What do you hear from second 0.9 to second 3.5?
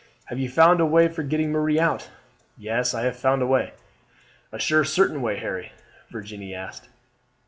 for getting Marie out?" "Yes, I have found a